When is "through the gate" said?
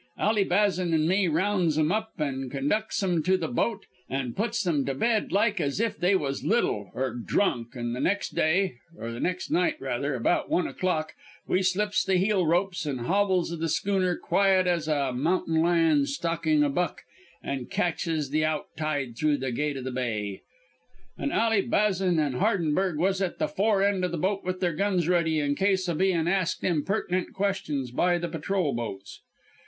19.15-19.77